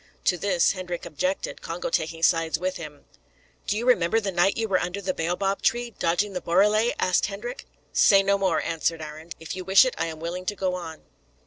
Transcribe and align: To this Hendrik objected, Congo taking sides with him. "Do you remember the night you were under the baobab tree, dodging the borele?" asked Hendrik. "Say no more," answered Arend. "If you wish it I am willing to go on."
To 0.25 0.35
this 0.35 0.71
Hendrik 0.71 1.05
objected, 1.05 1.61
Congo 1.61 1.91
taking 1.91 2.23
sides 2.23 2.57
with 2.57 2.77
him. 2.77 3.05
"Do 3.67 3.77
you 3.77 3.85
remember 3.85 4.19
the 4.19 4.31
night 4.31 4.57
you 4.57 4.67
were 4.67 4.79
under 4.79 4.99
the 4.99 5.13
baobab 5.13 5.61
tree, 5.61 5.91
dodging 5.91 6.33
the 6.33 6.41
borele?" 6.41 6.91
asked 6.97 7.27
Hendrik. 7.27 7.67
"Say 7.93 8.23
no 8.23 8.39
more," 8.39 8.59
answered 8.63 9.03
Arend. 9.03 9.35
"If 9.39 9.55
you 9.55 9.63
wish 9.63 9.85
it 9.85 9.93
I 9.99 10.07
am 10.07 10.19
willing 10.19 10.47
to 10.47 10.55
go 10.55 10.73
on." 10.73 11.03